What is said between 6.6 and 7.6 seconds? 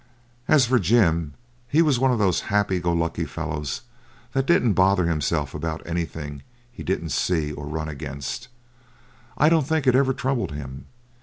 he didn't see